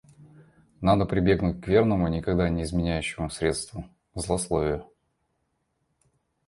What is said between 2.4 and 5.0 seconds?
не изменяющему средству— злословию.